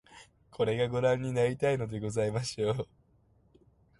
[0.49, 2.87] これが御覧になりたいのでございましょう